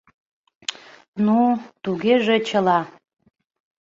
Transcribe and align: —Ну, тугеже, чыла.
—Ну, 1.25 1.39
тугеже, 1.83 2.35
чыла. 2.47 2.79